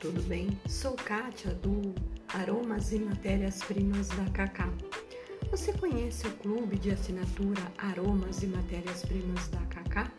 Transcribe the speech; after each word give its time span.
tudo 0.00 0.22
bem? 0.22 0.58
Sou 0.66 0.92
Kátia 0.92 1.52
do 1.56 1.94
Aromas 2.32 2.92
e 2.92 2.98
Matérias 2.98 3.62
Primas 3.62 4.08
da 4.08 4.24
Cacá. 4.30 4.72
Você 5.50 5.70
conhece 5.74 6.26
o 6.26 6.30
clube 6.36 6.78
de 6.78 6.90
assinatura 6.90 7.60
Aromas 7.76 8.42
e 8.42 8.46
Matérias 8.46 9.02
Primas 9.04 9.48
da 9.48 9.60
Cacá? 9.66 10.10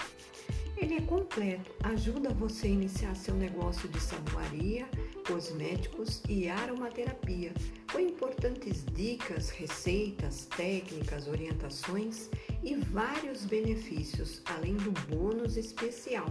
Ele 0.78 0.98
é 0.98 1.02
completo, 1.02 1.72
ajuda 1.84 2.30
você 2.36 2.68
a 2.68 2.70
iniciar 2.70 3.16
seu 3.16 3.34
negócio 3.34 3.90
de 3.90 4.00
saboaria, 4.00 4.88
cosméticos 5.28 6.21
e 6.30 6.48
aromaterapia, 6.48 7.52
com 7.92 8.00
importantes 8.00 8.86
dicas, 8.94 9.50
receitas, 9.50 10.46
técnicas, 10.55 11.28
orientações 11.28 12.30
e 12.64 12.76
vários 12.76 13.44
benefícios, 13.44 14.44
além 14.46 14.76
do 14.76 14.92
bônus 15.10 15.58
especial, 15.58 16.28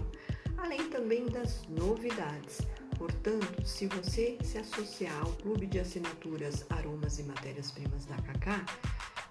além 0.58 0.88
também 0.90 1.26
das 1.26 1.66
novidades. 1.68 2.60
Portanto, 2.96 3.66
se 3.66 3.86
você 3.86 4.38
se 4.42 4.58
associar 4.58 5.18
ao 5.20 5.32
clube 5.32 5.66
de 5.66 5.78
assinaturas 5.78 6.64
Aromas 6.70 7.18
e 7.18 7.22
Matérias-Primas 7.24 8.06
da 8.06 8.16
Cacá, 8.16 8.64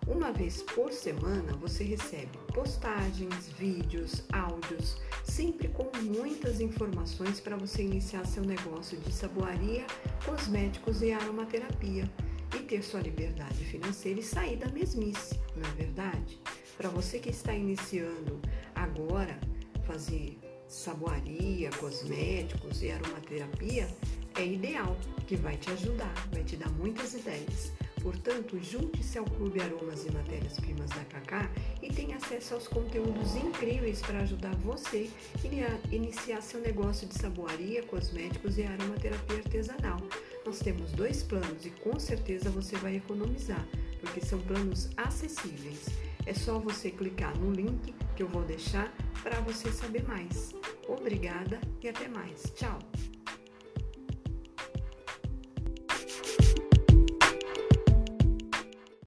uma 0.07 0.33
vez 0.33 0.61
por 0.61 0.91
semana 0.91 1.53
você 1.53 1.83
recebe 1.83 2.37
postagens, 2.53 3.47
vídeos, 3.57 4.23
áudios, 4.33 4.97
sempre 5.23 5.69
com 5.69 5.89
muitas 6.01 6.59
informações 6.59 7.39
para 7.39 7.55
você 7.55 7.83
iniciar 7.83 8.25
seu 8.25 8.43
negócio 8.43 8.97
de 8.97 9.11
saboaria, 9.11 9.85
cosméticos 10.25 11.01
e 11.01 11.13
aromaterapia 11.13 12.09
e 12.53 12.59
ter 12.59 12.83
sua 12.83 12.99
liberdade 12.99 13.63
financeira 13.63 14.19
e 14.19 14.23
sair 14.23 14.57
da 14.57 14.67
mesmice, 14.69 15.39
não 15.55 15.67
é 15.69 15.73
verdade? 15.73 16.39
Para 16.77 16.89
você 16.89 17.19
que 17.19 17.29
está 17.29 17.53
iniciando 17.53 18.41
agora 18.75 19.39
fazer 19.85 20.37
saboaria, 20.73 21.69
cosméticos 21.79 22.81
e 22.81 22.91
aromaterapia, 22.91 23.87
é 24.35 24.45
ideal, 24.45 24.97
que 25.27 25.35
vai 25.35 25.55
te 25.55 25.69
ajudar, 25.71 26.13
vai 26.31 26.43
te 26.43 26.55
dar 26.57 26.69
muitas 26.71 27.13
ideias. 27.13 27.71
Portanto, 28.01 28.59
junte-se 28.59 29.17
ao 29.17 29.23
Clube 29.23 29.61
Aromas 29.61 30.05
e 30.05 30.11
Matérias 30.11 30.59
Primas 30.59 30.89
da 30.89 31.05
Cacá 31.05 31.49
e 31.81 31.89
tenha 31.89 32.17
acesso 32.17 32.55
aos 32.55 32.67
conteúdos 32.67 33.35
incríveis 33.35 34.01
para 34.01 34.19
ajudar 34.19 34.53
você 34.55 35.09
a 35.35 35.95
iniciar 35.95 36.41
seu 36.41 36.59
negócio 36.59 37.07
de 37.07 37.17
saboaria, 37.17 37.83
cosméticos 37.83 38.57
e 38.57 38.63
aromaterapia 38.63 39.37
artesanal. 39.37 39.97
Nós 40.45 40.59
temos 40.59 40.91
dois 40.91 41.23
planos 41.23 41.65
e 41.65 41.69
com 41.69 41.97
certeza 41.97 42.49
você 42.49 42.75
vai 42.77 42.97
economizar, 42.97 43.65
porque 44.01 44.19
são 44.19 44.39
planos 44.39 44.89
acessíveis. 44.97 45.85
É 46.25 46.33
só 46.33 46.59
você 46.59 46.89
clicar 46.89 47.37
no 47.37 47.51
link 47.51 47.93
que 48.15 48.23
eu 48.23 48.27
vou 48.27 48.43
deixar 48.43 48.93
para 49.21 49.39
você 49.41 49.71
saber 49.71 50.03
mais. 50.05 50.53
Obrigada 50.87 51.59
e 51.81 51.89
até 51.89 52.07
mais. 52.07 52.43
Tchau! 52.55 52.79